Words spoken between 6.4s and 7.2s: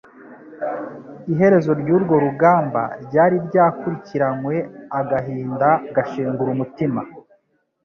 umutima.